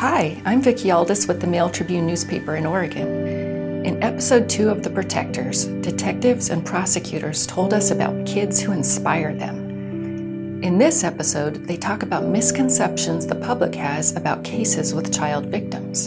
[0.00, 3.84] Hi, I'm Vicki Aldous with the Mail Tribune newspaper in Oregon.
[3.84, 9.34] In episode two of The Protectors, detectives and prosecutors told us about kids who inspire
[9.34, 10.62] them.
[10.62, 16.06] In this episode, they talk about misconceptions the public has about cases with child victims.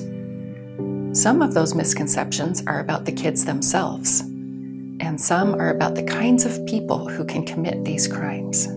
[1.15, 6.45] Some of those misconceptions are about the kids themselves, and some are about the kinds
[6.45, 8.67] of people who can commit these crimes.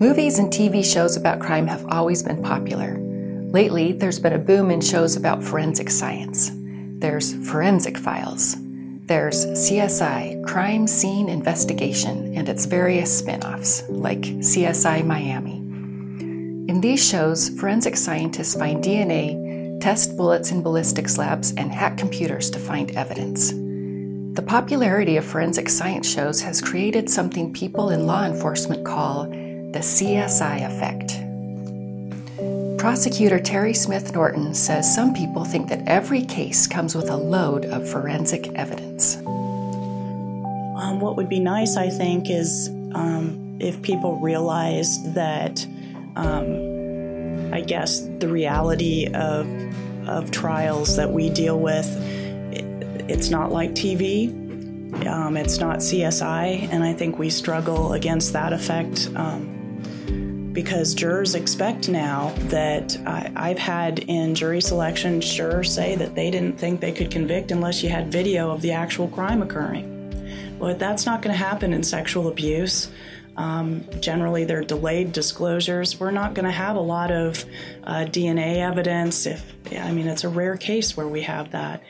[0.00, 3.00] Movies and TV shows about crime have always been popular.
[3.50, 6.52] Lately, there's been a boom in shows about forensic science.
[7.00, 8.54] There's Forensic Files.
[9.06, 15.56] There's CSI, Crime Scene Investigation, and its various spin offs, like CSI Miami.
[16.70, 22.50] In these shows, forensic scientists find DNA, test bullets in ballistics labs, and hack computers
[22.50, 23.50] to find evidence.
[23.50, 29.28] The popularity of forensic science shows has created something people in law enforcement call
[29.72, 31.18] the CSI effect.
[32.78, 37.66] Prosecutor Terry Smith Norton says some people think that every case comes with a load
[37.66, 39.16] of forensic evidence.
[39.16, 45.66] Um, what would be nice, I think, is um, if people realized that,
[46.16, 49.46] um, I guess, the reality of,
[50.08, 51.86] of trials that we deal with,
[52.52, 52.64] it,
[53.10, 54.32] it's not like TV.
[55.06, 59.57] Um, it's not CSI, and I think we struggle against that effect um,
[60.58, 66.32] because jurors expect now that I, have had in jury selection jurors say that they
[66.32, 70.58] didn't think they could convict unless you had video of the actual crime occurring.
[70.58, 72.90] Well, that's not going to happen in sexual abuse.
[73.36, 76.00] Um, generally, they're delayed disclosures.
[76.00, 77.44] We're not going to have a lot of
[77.84, 79.26] uh, DNA evidence.
[79.26, 81.84] If I mean, it's a rare case where we have that,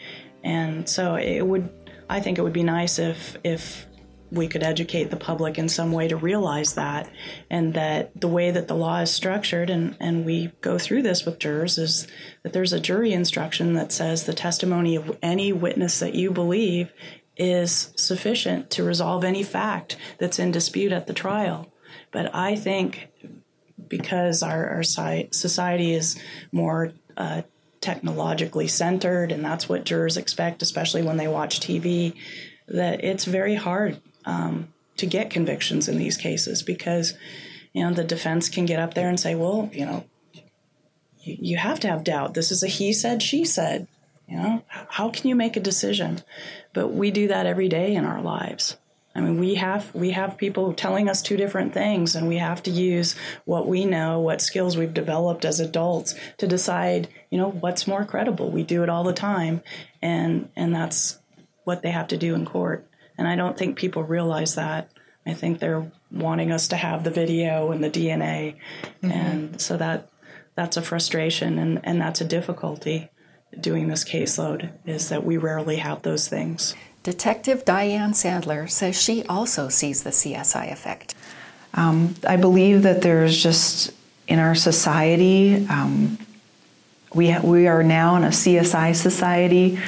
[0.45, 1.71] and so it would.
[2.11, 3.87] I think it would be nice if if
[4.31, 7.11] we could educate the public in some way to realize that
[7.51, 11.25] and that the way that the law is structured and, and we go through this
[11.25, 12.07] with jurors is
[12.43, 16.93] that there's a jury instruction that says the testimony of any witness that you believe
[17.37, 21.73] is sufficient to resolve any fact that's in dispute at the trial.
[22.11, 23.09] But i think
[23.89, 26.21] because our, our society is
[26.53, 27.43] more uh,
[27.81, 32.15] technologically centered and that's what jurors expect especially when they watch tv
[32.67, 37.15] that it's very hard um, to get convictions in these cases because
[37.73, 40.05] you know the defense can get up there and say, well, you know,
[41.21, 42.35] you, you have to have doubt.
[42.35, 43.89] This is a he said, she said.
[44.29, 46.21] You know, how can you make a decision?
[46.75, 48.77] But we do that every day in our lives.
[49.15, 52.63] I mean, we have we have people telling us two different things, and we have
[52.65, 53.17] to use
[53.47, 58.05] what we know, what skills we've developed as adults, to decide, you know, what's more
[58.05, 58.51] credible.
[58.51, 59.63] We do it all the time,
[60.03, 61.19] and and that's
[61.65, 62.87] what they have to do in court.
[63.19, 64.91] And I don't think people realize that.
[65.27, 68.57] I think they're wanting us to have the video and the DNA.
[69.03, 69.11] Mm-hmm.
[69.11, 70.09] And so that
[70.55, 73.11] that's a frustration and, and that's a difficulty
[73.61, 76.75] doing this caseload is that we rarely have those things.
[77.03, 81.15] Detective Diane Sandler says she also sees the CSI effect.
[81.75, 83.93] Um, I believe that there's just
[84.27, 86.19] in our society, um,
[87.15, 89.79] we, ha- we are now in a CSI society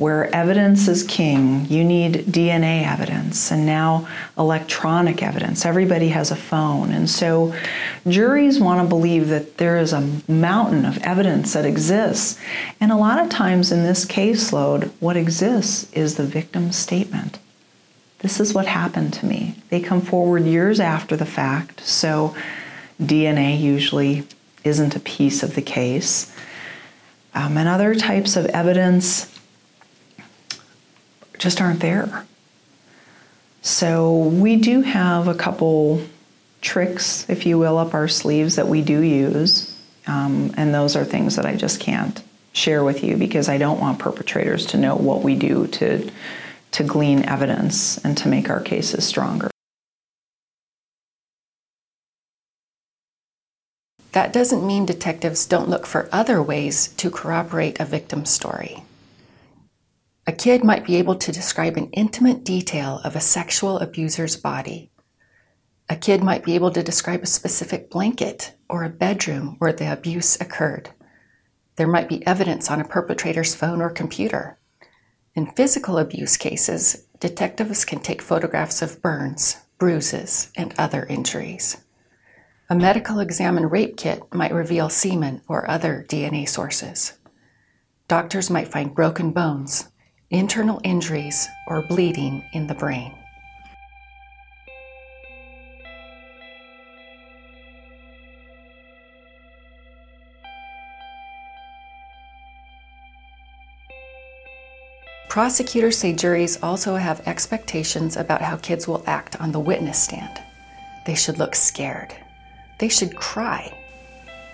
[0.00, 5.66] where evidence is king, you need DNA evidence and now electronic evidence.
[5.66, 6.90] Everybody has a phone.
[6.90, 7.54] And so
[8.08, 12.40] juries want to believe that there is a mountain of evidence that exists.
[12.80, 17.38] And a lot of times in this caseload, what exists is the victim's statement.
[18.20, 19.56] This is what happened to me.
[19.68, 22.34] They come forward years after the fact, so
[22.98, 24.26] DNA usually
[24.64, 26.34] isn't a piece of the case.
[27.34, 29.30] Um, and other types of evidence
[31.40, 32.26] just aren't there.
[33.62, 36.02] So we do have a couple
[36.60, 39.76] tricks, if you will, up our sleeves that we do use.
[40.06, 42.22] Um, and those are things that I just can't
[42.52, 46.10] share with you because I don't want perpetrators to know what we do to,
[46.72, 49.50] to glean evidence and to make our cases stronger.
[54.12, 58.82] That doesn't mean detectives don't look for other ways to corroborate a victim's story.
[60.26, 64.90] A kid might be able to describe an intimate detail of a sexual abuser's body.
[65.88, 69.90] A kid might be able to describe a specific blanket or a bedroom where the
[69.90, 70.90] abuse occurred.
[71.76, 74.58] There might be evidence on a perpetrator's phone or computer.
[75.34, 81.78] In physical abuse cases, detectives can take photographs of burns, bruises, and other injuries.
[82.68, 87.14] A medical examine rape kit might reveal semen or other DNA sources.
[88.06, 89.88] Doctors might find broken bones,
[90.30, 93.12] internal injuries, or bleeding in the brain.
[105.28, 110.40] Prosecutors say juries also have expectations about how kids will act on the witness stand.
[111.06, 112.14] They should look scared.
[112.78, 113.76] They should cry.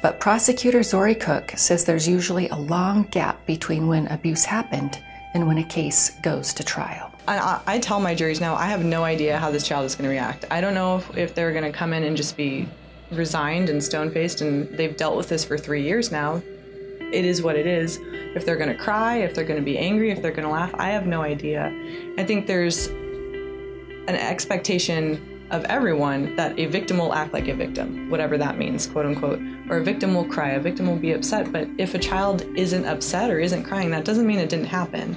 [0.02, 5.02] But prosecutor Zori Cook says there's usually a long gap between when abuse happened
[5.36, 7.12] and when a case goes to trial.
[7.28, 10.04] I, I tell my juries now, I have no idea how this child is going
[10.04, 10.46] to react.
[10.50, 12.66] I don't know if, if they're going to come in and just be
[13.10, 16.42] resigned and stone faced, and they've dealt with this for three years now.
[17.12, 17.98] It is what it is.
[18.34, 20.50] If they're going to cry, if they're going to be angry, if they're going to
[20.50, 21.70] laugh, I have no idea.
[22.16, 28.10] I think there's an expectation of everyone that a victim will act like a victim,
[28.10, 31.52] whatever that means, quote unquote, or a victim will cry, a victim will be upset.
[31.52, 35.16] But if a child isn't upset or isn't crying, that doesn't mean it didn't happen.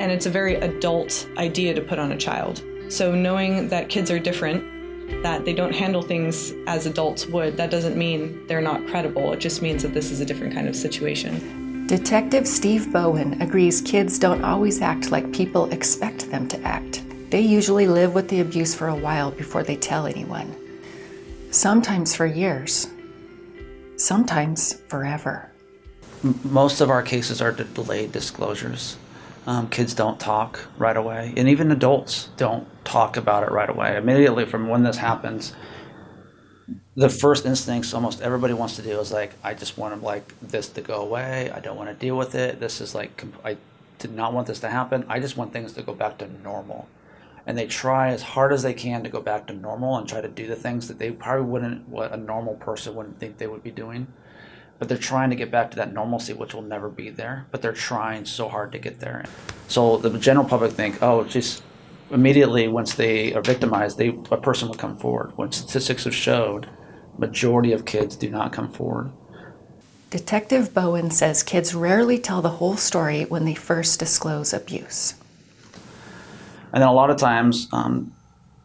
[0.00, 2.62] And it's a very adult idea to put on a child.
[2.88, 7.70] So knowing that kids are different, that they don't handle things as adults would, that
[7.70, 9.32] doesn't mean they're not credible.
[9.32, 11.86] It just means that this is a different kind of situation.
[11.86, 17.02] Detective Steve Bowen agrees kids don't always act like people expect them to act.
[17.32, 20.54] They usually live with the abuse for a while before they tell anyone.
[21.50, 22.88] Sometimes for years,
[23.96, 25.50] sometimes forever.
[26.44, 28.98] Most of our cases are delayed disclosures.
[29.46, 33.96] Um, kids don't talk right away, and even adults don't talk about it right away.
[33.96, 35.54] Immediately from when this happens,
[36.96, 40.68] the first instincts almost everybody wants to do is like, I just want like this
[40.68, 41.50] to go away.
[41.50, 42.60] I don't want to deal with it.
[42.60, 43.56] This is like, I
[43.98, 45.06] did not want this to happen.
[45.08, 46.88] I just want things to go back to normal
[47.46, 50.20] and they try as hard as they can to go back to normal and try
[50.20, 53.46] to do the things that they probably wouldn't what a normal person wouldn't think they
[53.46, 54.06] would be doing.
[54.78, 57.62] But they're trying to get back to that normalcy which will never be there but
[57.62, 59.24] they're trying so hard to get there.
[59.68, 61.62] So the general public think oh just
[62.10, 65.32] immediately once they are victimized they a person will come forward.
[65.36, 66.68] When statistics have showed
[67.18, 69.12] majority of kids do not come forward.
[70.10, 75.14] Detective bowen says kids rarely tell the whole story when they first disclose abuse
[76.72, 78.12] and then a lot of times, um,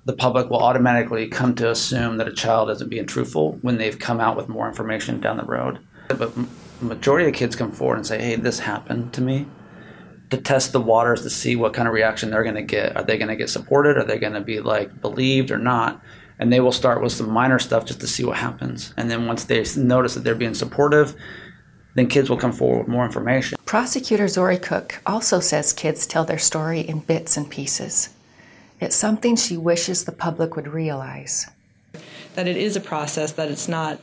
[0.06, 4.00] the public will automatically come to assume that a child isn't being truthful when they've
[4.00, 5.80] come out with more information down the road.
[6.08, 6.32] But
[6.82, 9.48] majority of kids come forward and say, "Hey, this happened to me,"
[10.30, 12.96] to test the waters to see what kind of reaction they're going to get.
[12.96, 13.98] Are they going to get supported?
[13.98, 16.02] Are they going to be like believed or not?
[16.40, 18.94] And they will start with some minor stuff just to see what happens.
[18.96, 21.16] And then once they notice that they're being supportive,
[21.98, 23.58] then kids will come forward with more information.
[23.66, 28.10] Prosecutor Zori Cook also says kids tell their story in bits and pieces.
[28.80, 31.48] It's something she wishes the public would realize.
[32.36, 34.00] That it is a process, that it's not,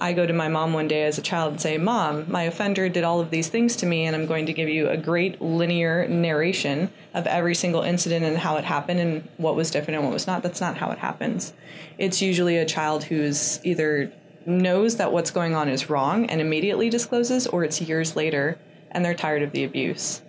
[0.00, 2.88] I go to my mom one day as a child and say, Mom, my offender
[2.88, 5.42] did all of these things to me, and I'm going to give you a great
[5.42, 10.04] linear narration of every single incident and how it happened and what was different and
[10.06, 10.42] what was not.
[10.42, 11.52] That's not how it happens.
[11.98, 14.10] It's usually a child who's either
[14.46, 18.58] knows that what's going on is wrong and immediately discloses, or it's years later
[18.94, 20.22] and they're tired of the abuse.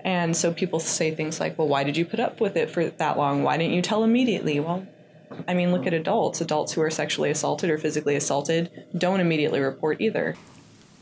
[0.00, 2.88] And so people say things like, well, why did you put up with it for
[2.88, 3.42] that long?
[3.42, 4.58] Why didn't you tell immediately?
[4.60, 4.86] Well,
[5.46, 6.40] I mean, look at adults.
[6.40, 10.36] Adults who are sexually assaulted or physically assaulted don't immediately report either.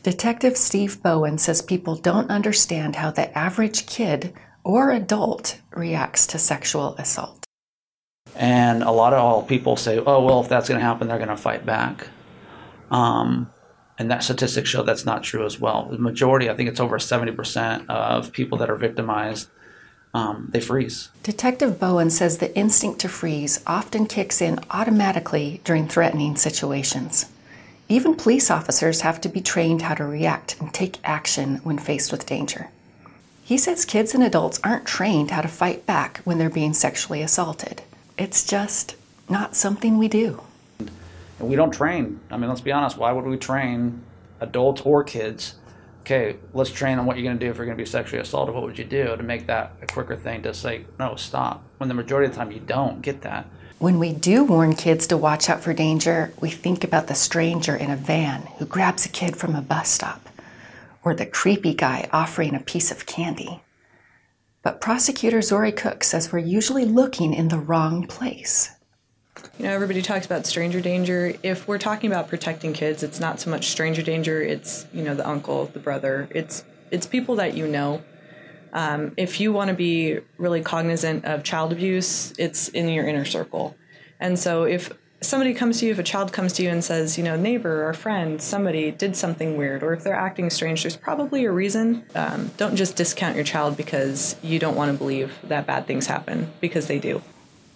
[0.03, 6.39] Detective Steve Bowen says people don't understand how the average kid or adult reacts to
[6.39, 7.45] sexual assault.
[8.35, 11.17] And a lot of all people say, oh, well, if that's going to happen, they're
[11.17, 12.07] going to fight back.
[12.91, 13.49] Um,
[13.97, 15.87] and that statistics show that's not true as well.
[15.89, 19.49] The majority, I think it's over 70% of people that are victimized,
[20.13, 21.09] um, they freeze.
[21.23, 27.29] Detective Bowen says the instinct to freeze often kicks in automatically during threatening situations.
[27.87, 32.11] Even police officers have to be trained how to react and take action when faced
[32.11, 32.69] with danger.
[33.43, 37.21] He says kids and adults aren't trained how to fight back when they're being sexually
[37.21, 37.83] assaulted.
[38.17, 38.95] It's just
[39.29, 40.41] not something we do.
[41.39, 42.19] And we don't train.
[42.29, 42.97] I mean, let's be honest.
[42.97, 44.03] Why would we train
[44.39, 45.55] adults or kids?
[46.01, 48.21] Okay, let's train on what you're going to do if you're going to be sexually
[48.21, 48.53] assaulted.
[48.53, 51.63] What would you do to make that a quicker thing to say, no, stop?
[51.77, 53.47] When the majority of the time you don't get that.
[53.79, 57.75] When we do warn kids to watch out for danger, we think about the stranger
[57.75, 60.29] in a van who grabs a kid from a bus stop,
[61.03, 63.61] or the creepy guy offering a piece of candy.
[64.61, 68.74] But prosecutor Zori Cook says we're usually looking in the wrong place.
[69.57, 71.33] You know, everybody talks about stranger danger.
[71.41, 74.41] If we're talking about protecting kids, it's not so much stranger danger.
[74.41, 76.27] It's you know the uncle, the brother.
[76.31, 78.01] It's it's people that you know.
[78.73, 83.23] Um, if you want to be really cognizant of child abuse, it's in your inner
[83.23, 83.77] circle.
[84.19, 87.17] And so if somebody comes to you, if a child comes to you and says,
[87.17, 90.97] you know, neighbor or friend, somebody did something weird, or if they're acting strange, there's
[90.97, 92.03] probably a reason.
[92.13, 96.07] Um, don't just discount your child because you don't want to believe that bad things
[96.07, 97.21] happen, because they do.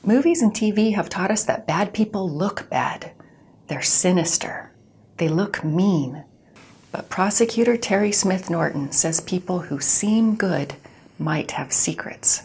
[0.04, 3.12] Movies and TV have taught us that bad people look bad.
[3.68, 4.72] They're sinister.
[5.18, 6.24] They look mean.
[6.92, 10.76] But prosecutor Terry Smith Norton says people who seem good
[11.20, 12.44] might have secrets.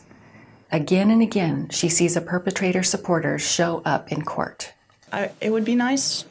[0.73, 4.75] Again and again, she sees a perpetrator's supporters show up in court.
[5.12, 6.25] I, it would be nice,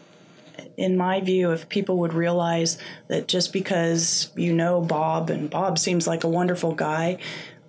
[0.76, 2.78] in my view, if people would realize
[3.08, 7.20] that just because you know Bob and Bob seems like a wonderful guy,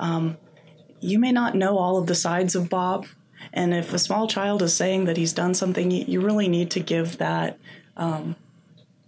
[0.01, 0.37] um,
[1.01, 3.07] you may not know all of the sides of Bob.
[3.55, 6.71] And if a small child is saying that he's done something, you, you really need
[6.73, 7.59] to give that.
[7.97, 8.37] Um,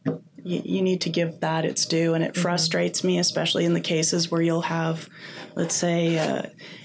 [0.04, 2.42] you, you, need to give that its due, and it mm-hmm.
[2.42, 5.08] frustrates me, especially in the cases where you'll have,
[5.56, 6.42] let's say, uh,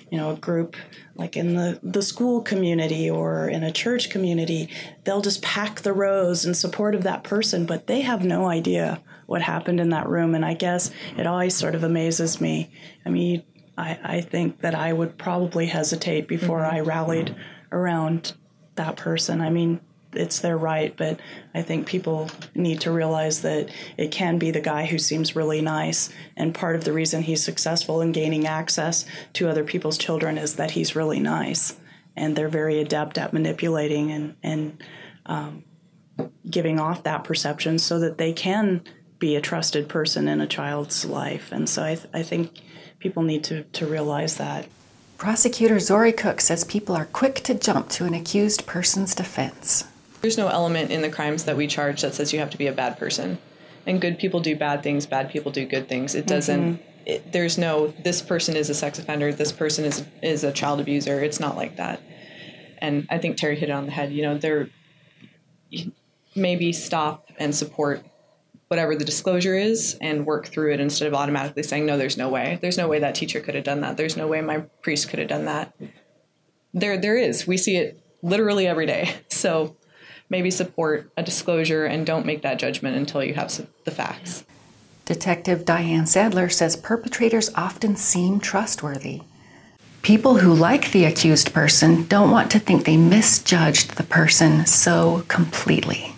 [0.10, 0.76] you know, a group
[1.16, 4.70] like in the, the school community or in a church community,
[5.04, 9.00] they'll just pack the rows in support of that person, but they have no idea
[9.28, 10.34] what happened in that room.
[10.34, 12.72] And I guess it always sort of amazes me.
[13.06, 13.44] I mean,
[13.82, 16.76] I, I think that I would probably hesitate before mm-hmm.
[16.76, 17.36] I rallied
[17.72, 18.34] around
[18.76, 19.42] that person.
[19.42, 19.82] I mean,
[20.14, 21.20] it's their right, but
[21.54, 25.62] I think people need to realize that it can be the guy who seems really
[25.62, 26.10] nice.
[26.36, 30.56] And part of the reason he's successful in gaining access to other people's children is
[30.56, 31.78] that he's really nice.
[32.16, 34.84] And they're very adept at manipulating and, and
[35.26, 35.64] um,
[36.50, 38.84] giving off that perception so that they can
[39.22, 41.54] be a trusted person in a child's life.
[41.54, 42.60] And so I, th- I think
[43.00, 44.68] people need to, to realize that.
[45.18, 49.86] Prosecutor Zori Cook says people are quick to jump to an accused person's defense.
[50.22, 52.66] There's no element in the crimes that we charge that says you have to be
[52.66, 53.38] a bad person.
[53.86, 56.16] And good people do bad things, bad people do good things.
[56.16, 56.84] It doesn't mm-hmm.
[57.06, 60.80] it, there's no this person is a sex offender, this person is is a child
[60.80, 61.24] abuser.
[61.24, 62.02] It's not like that.
[62.78, 64.12] And I think Terry hit it on the head.
[64.12, 64.70] You know, there
[66.36, 68.04] maybe stop and support
[68.72, 72.30] whatever the disclosure is and work through it instead of automatically saying no there's no
[72.30, 75.10] way there's no way that teacher could have done that there's no way my priest
[75.10, 75.76] could have done that
[76.74, 79.76] there there is we see it literally every day so
[80.32, 84.46] maybe support a disclosure and don't make that judgment until you have the facts.
[85.06, 89.22] Detective Diane Sandler says perpetrators often seem trustworthy.
[90.02, 95.26] People who like the accused person don't want to think they misjudged the person so
[95.28, 96.16] completely.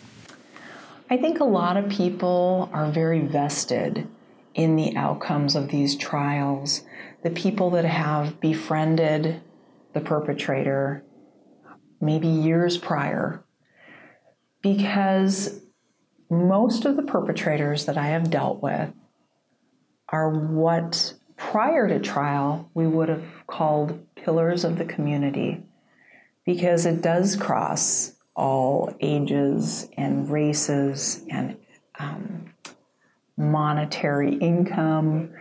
[1.10, 4.08] I think a lot of people are very vested
[4.54, 6.84] in the outcomes of these trials.
[7.24, 9.42] The people that have befriended
[9.94, 11.04] the perpetrator
[12.02, 13.44] maybe years prior
[14.62, 15.62] because
[16.30, 18.92] most of the perpetrators that I have dealt with
[20.10, 25.64] are what prior to trial we would have called pillars of the community
[26.46, 31.58] because it does cross all ages and races and
[32.00, 32.54] um,
[33.38, 35.34] monetary income.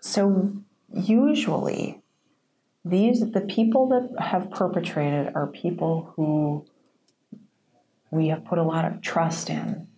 [0.00, 0.52] So,
[0.92, 2.00] usually,
[2.86, 6.64] these the people that have perpetrated are people who
[8.12, 9.88] we have put a lot of trust in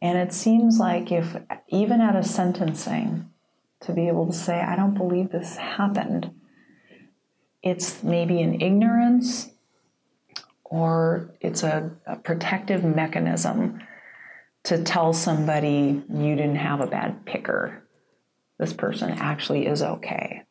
[0.00, 1.36] and it seems like if
[1.68, 3.30] even at a sentencing
[3.80, 6.32] to be able to say i don't believe this happened
[7.62, 9.50] it's maybe an ignorance
[10.64, 13.80] or it's a, a protective mechanism
[14.64, 17.82] to tell somebody you didn't have a bad picker
[18.58, 20.42] this person actually is okay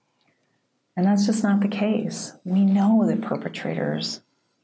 [0.96, 2.34] and that's just not the case.
[2.44, 4.22] We know that perpetrators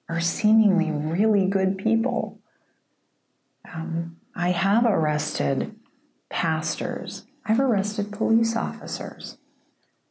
[0.10, 2.40] are seemingly really good people.
[3.74, 5.76] Um, I have arrested
[6.30, 9.38] pastors, I've arrested police officers.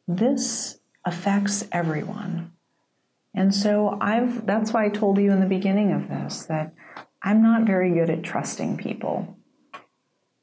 [0.08, 2.52] This affects everyone.
[3.32, 6.74] And so I've that's why I told you in the beginning of this that
[7.22, 9.38] I'm not very good at trusting people.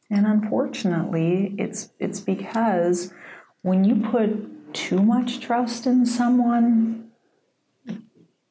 [0.10, 3.13] And unfortunately, it's it's because
[3.62, 7.12] when you put too much trust in someone,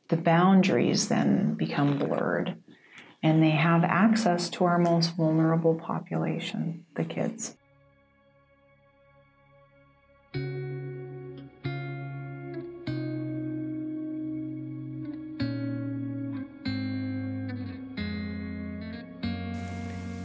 [0.09, 2.57] the boundaries then become blurred
[3.23, 7.57] and they have access to our most vulnerable population, the kids.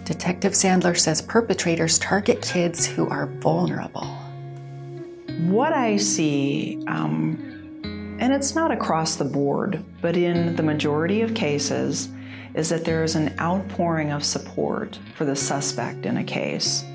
[0.08, 4.08] Detective Sandler says perpetrators target kids who are vulnerable.
[5.50, 11.36] What I see, um, and it's not across the board, but in the majority of
[11.36, 12.08] cases,
[12.54, 16.86] is that there is an outpouring of support for the suspect in a case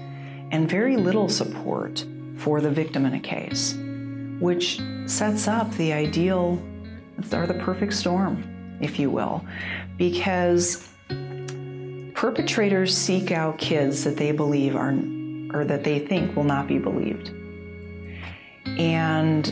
[0.51, 2.07] and very little support
[2.39, 3.75] for the victim in a case,
[4.41, 6.63] which sets up the ideal
[7.31, 8.43] or the perfect storm,
[8.81, 9.45] if you will,
[9.99, 10.92] because
[12.23, 14.95] perpetrators seek out kids that they believe are
[15.53, 17.33] or that they think will not be believed.
[18.79, 19.45] And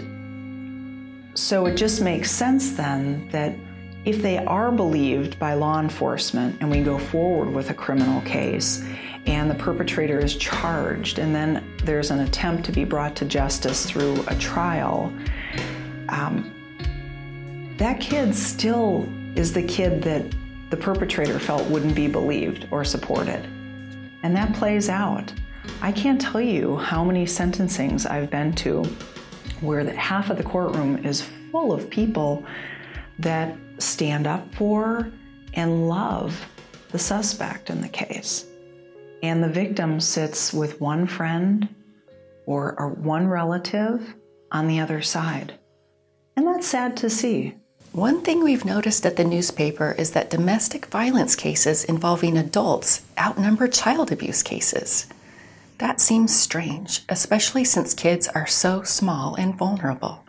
[1.35, 3.57] so it just makes sense then that
[4.05, 8.85] if they are believed by law enforcement and we go forward with a criminal case
[9.27, 13.85] and the perpetrator is charged, and then there's an attempt to be brought to justice
[13.85, 15.13] through a trial,
[16.09, 16.55] um,
[17.79, 20.25] that kid still is the kid that
[20.71, 23.45] the perpetrator felt wouldn't be believed or supported.
[24.23, 25.33] And that plays out.
[25.83, 28.85] I can't tell you how many sentencings I've been to
[29.61, 32.45] where half of the courtroom is full of people
[33.19, 35.11] that stand up for
[35.55, 36.47] and love
[36.91, 38.47] the suspect in the case.
[39.23, 41.69] And the victim sits with one friend
[42.47, 44.15] or, or one relative
[44.51, 45.59] on the other side.
[46.37, 47.55] And that's sad to see.
[47.93, 53.67] One thing we've noticed at the newspaper is that domestic violence cases involving adults outnumber
[53.67, 55.09] child abuse cases.
[55.79, 60.25] That seems strange, especially since kids are so small and vulnerable.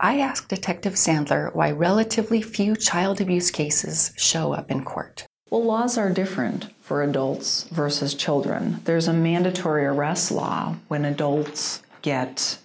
[0.00, 5.24] I asked Detective Sandler why relatively few child abuse cases show up in court.
[5.50, 8.80] Well, laws are different for adults versus children.
[8.86, 12.58] There's a mandatory arrest law when adults get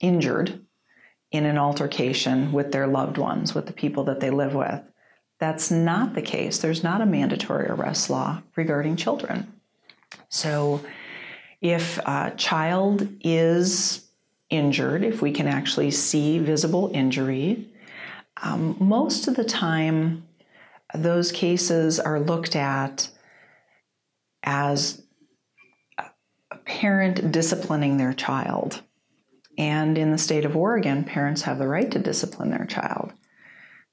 [0.00, 0.60] injured
[1.32, 4.80] in an altercation with their loved ones, with the people that they live with.
[5.40, 6.58] That's not the case.
[6.58, 9.52] There's not a mandatory arrest law regarding children.
[10.28, 10.84] So
[11.60, 14.06] if a child is
[14.50, 17.72] injured, if we can actually see visible injury,
[18.42, 20.24] um, most of the time
[20.94, 23.08] those cases are looked at
[24.42, 25.02] as
[25.98, 28.82] a parent disciplining their child.
[29.58, 33.12] And in the state of Oregon, parents have the right to discipline their child.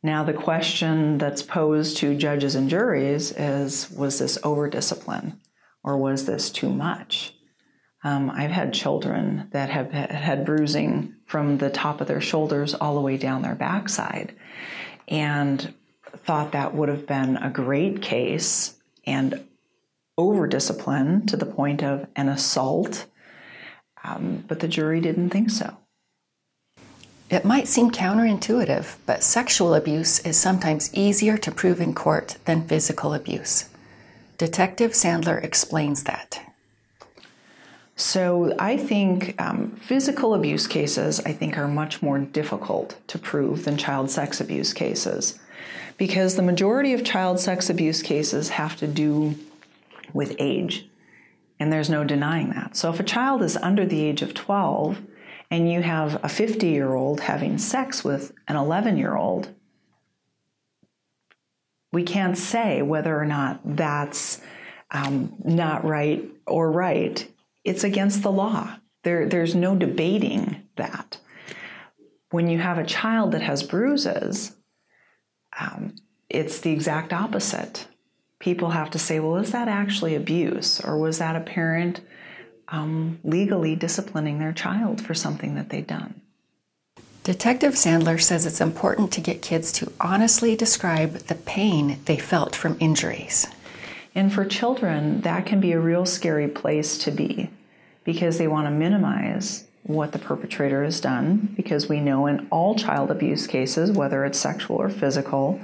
[0.01, 5.39] Now, the question that's posed to judges and juries is was this over discipline
[5.83, 7.33] or was this too much?
[8.03, 12.95] Um, I've had children that have had bruising from the top of their shoulders all
[12.95, 14.35] the way down their backside
[15.09, 15.73] and
[16.15, 19.43] thought that would have been a great case and
[20.17, 23.05] over discipline to the point of an assault,
[24.09, 25.77] um, but the jury didn't think so.
[27.29, 32.67] It might seem counterintuitive, but sexual abuse is sometimes easier to prove in court than
[32.67, 33.69] physical abuse.
[34.39, 36.41] Detective Sandler explains that.
[37.95, 43.65] So I think um, physical abuse cases, I think, are much more difficult to prove
[43.65, 45.37] than child sex abuse cases
[45.97, 49.35] because the majority of child sex abuse cases have to do
[50.13, 50.87] with age.
[51.59, 52.75] And there's no denying that.
[52.75, 55.01] So if a child is under the age of 12
[55.51, 59.53] and you have a 50 year old having sex with an 11 year old,
[61.91, 64.41] we can't say whether or not that's
[64.91, 67.27] um, not right or right
[67.63, 68.77] it's against the law.
[69.03, 71.17] There, there's no debating that.
[72.31, 74.55] When you have a child that has bruises,
[75.59, 75.95] um,
[76.29, 77.87] it's the exact opposite.
[78.39, 80.79] People have to say, well, is that actually abuse?
[80.79, 82.01] Or was that a parent
[82.69, 86.21] um, legally disciplining their child for something that they'd done?
[87.23, 92.55] Detective Sandler says it's important to get kids to honestly describe the pain they felt
[92.55, 93.45] from injuries.
[94.15, 97.49] And for children, that can be a real scary place to be
[98.03, 102.75] because they want to minimize what the perpetrator has done, because we know in all
[102.75, 105.59] child abuse cases, whether it's sexual or physical,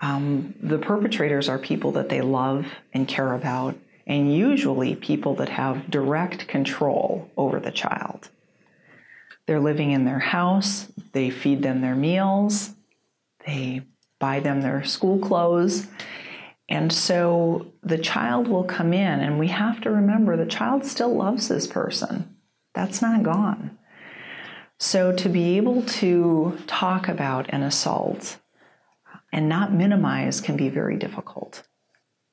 [0.00, 5.50] um, the perpetrators are people that they love and care about, and usually people that
[5.50, 8.30] have direct control over the child.
[9.46, 12.70] They're living in their house, they feed them their meals,
[13.46, 13.82] they
[14.18, 15.86] buy them their school clothes,
[16.68, 21.14] and so the child will come in, and we have to remember the child still
[21.14, 22.36] loves this person.
[22.74, 23.76] That's not gone.
[24.78, 28.38] So to be able to talk about an assault
[29.32, 31.62] and not minimize can be very difficult.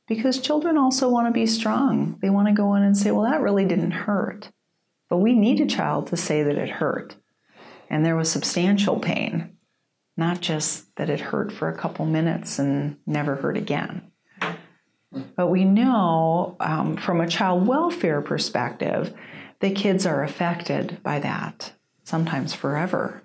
[0.07, 2.17] Because children also want to be strong.
[2.21, 4.51] They want to go in and say, well, that really didn't hurt.
[5.09, 7.17] But we need a child to say that it hurt.
[7.89, 9.57] And there was substantial pain,
[10.15, 14.11] not just that it hurt for a couple minutes and never hurt again.
[15.35, 19.13] But we know um, from a child welfare perspective
[19.59, 23.23] that kids are affected by that, sometimes forever.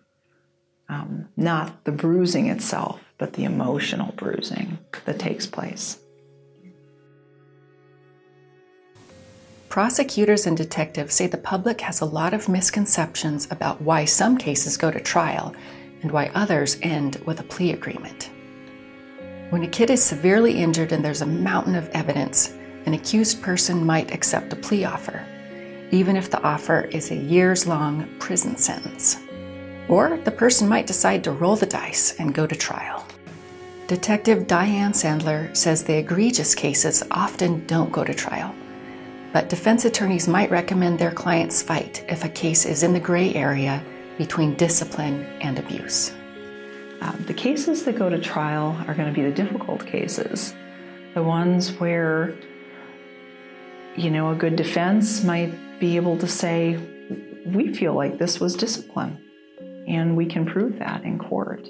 [0.88, 6.00] Um, not the bruising itself, but the emotional bruising that takes place.
[9.68, 14.76] Prosecutors and detectives say the public has a lot of misconceptions about why some cases
[14.76, 15.54] go to trial
[16.02, 18.28] and why others end with a plea agreement.
[19.50, 22.48] When a kid is severely injured and there's a mountain of evidence,
[22.86, 25.24] an accused person might accept a plea offer,
[25.92, 29.16] even if the offer is a years long prison sentence.
[29.88, 33.01] Or the person might decide to roll the dice and go to trial.
[33.92, 38.54] Detective Diane Sandler says the egregious cases often don't go to trial,
[39.34, 43.34] but defense attorneys might recommend their clients fight if a case is in the gray
[43.34, 43.84] area
[44.16, 46.10] between discipline and abuse.
[47.02, 50.54] Uh, the cases that go to trial are going to be the difficult cases,
[51.12, 52.34] the ones where,
[53.94, 56.78] you know, a good defense might be able to say,
[57.44, 59.22] we feel like this was discipline,
[59.86, 61.68] and we can prove that in court.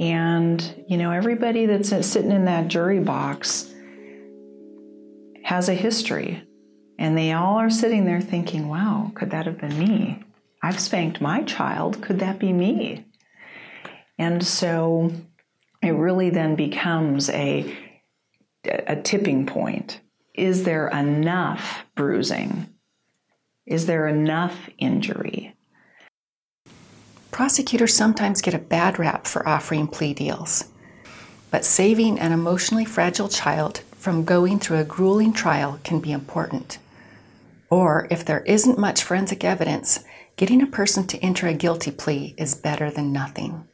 [0.00, 3.70] And, you know, everybody that's sitting in that jury box
[5.44, 6.42] has a history.
[6.98, 10.22] And they all are sitting there thinking, wow, could that have been me?
[10.62, 12.02] I've spanked my child.
[12.02, 13.06] Could that be me?
[14.18, 15.12] And so
[15.82, 17.74] it really then becomes a,
[18.64, 20.00] a tipping point.
[20.34, 22.68] Is there enough bruising?
[23.66, 25.54] Is there enough injury?
[27.40, 30.64] Prosecutors sometimes get a bad rap for offering plea deals.
[31.50, 36.76] But saving an emotionally fragile child from going through a grueling trial can be important.
[37.70, 40.04] Or, if there isn't much forensic evidence,
[40.36, 43.66] getting a person to enter a guilty plea is better than nothing.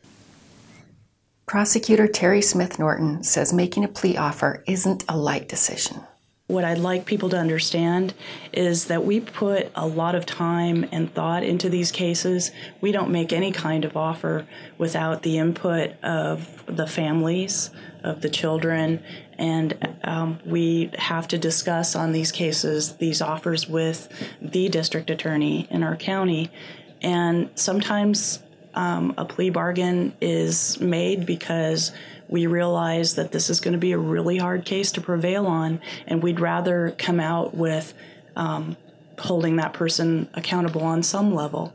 [1.46, 6.05] Prosecutor Terry Smith Norton says making a plea offer isn't a light decision.
[6.48, 8.14] What I'd like people to understand
[8.52, 12.52] is that we put a lot of time and thought into these cases.
[12.80, 14.46] We don't make any kind of offer
[14.78, 17.70] without the input of the families,
[18.04, 19.02] of the children,
[19.37, 24.09] and um, we have to discuss on these cases these offers with
[24.40, 26.52] the district attorney in our county.
[27.02, 28.38] And sometimes
[28.74, 31.90] um, a plea bargain is made because
[32.28, 35.80] we realize that this is going to be a really hard case to prevail on,
[36.06, 37.94] and we'd rather come out with
[38.34, 38.76] um,
[39.18, 41.72] holding that person accountable on some level,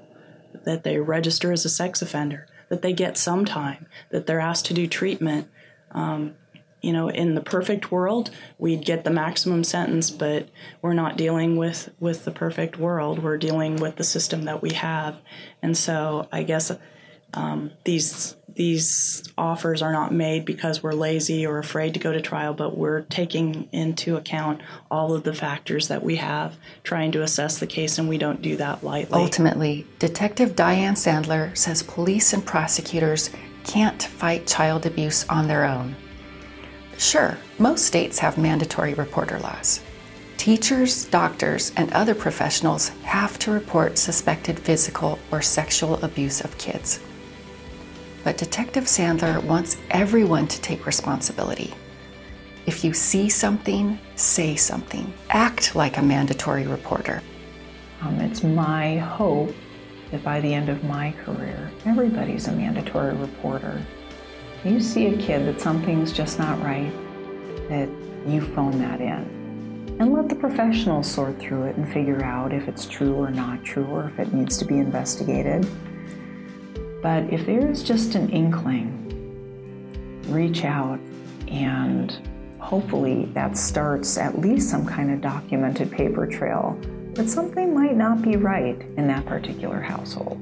[0.64, 4.66] that they register as a sex offender, that they get some time, that they're asked
[4.68, 5.48] to do treatment.
[5.92, 6.36] Um,
[6.82, 10.50] you know, in the perfect world, we'd get the maximum sentence, but
[10.82, 13.20] we're not dealing with with the perfect world.
[13.20, 15.18] We're dealing with the system that we have,
[15.62, 16.72] and so I guess
[17.34, 22.22] um, these these offers are not made because we're lazy or afraid to go to
[22.22, 27.24] trial, but we're taking into account all of the factors that we have, trying to
[27.24, 29.20] assess the case, and we don't do that lightly.
[29.20, 33.30] Ultimately, Detective Diane Sandler says police and prosecutors
[33.64, 35.96] can't fight child abuse on their own.
[36.98, 39.82] Sure, most states have mandatory reporter laws.
[40.38, 47.00] Teachers, doctors, and other professionals have to report suspected physical or sexual abuse of kids.
[48.24, 51.74] But Detective Sandler wants everyone to take responsibility.
[52.68, 55.12] If you see something, say something.
[55.30, 57.24] Act like a mandatory reporter.
[58.02, 59.54] Um, it's my hope
[60.12, 63.84] that by the end of my career, everybody's a mandatory reporter.
[64.64, 66.92] You see a kid that something's just not right,
[67.70, 67.90] that
[68.28, 69.42] you phone that in.
[70.00, 73.64] And let the professionals sort through it and figure out if it's true or not
[73.64, 75.66] true or if it needs to be investigated.
[77.02, 78.98] But if there's just an inkling,
[80.28, 81.00] reach out
[81.48, 82.28] and
[82.60, 86.80] hopefully that starts at least some kind of documented paper trail
[87.14, 90.40] that something might not be right in that particular household.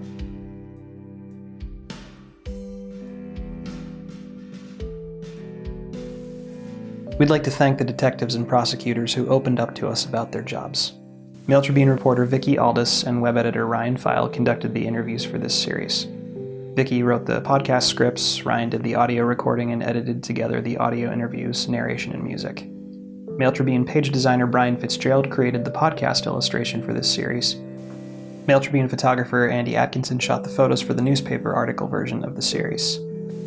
[7.18, 10.42] We'd like to thank the detectives and prosecutors who opened up to us about their
[10.42, 10.94] jobs.
[11.48, 15.60] Mail Tribune reporter Vicki Aldous and web editor Ryan Pfeil conducted the interviews for this
[15.60, 16.08] series.
[16.80, 21.12] Vicki wrote the podcast scripts, Ryan did the audio recording and edited together the audio
[21.12, 22.66] interviews, narration, and music.
[23.38, 27.58] Mail Tribune page designer Brian Fitzgerald created the podcast illustration for this series.
[28.48, 32.42] Mail Tribune photographer Andy Atkinson shot the photos for the newspaper article version of the
[32.42, 32.98] series.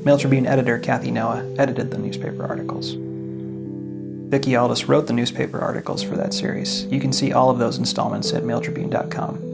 [0.05, 2.97] Mail Tribune editor Kathy Noah edited the newspaper articles.
[4.29, 6.85] Vicki Aldous wrote the newspaper articles for that series.
[6.85, 9.52] You can see all of those installments at mailtribune.com.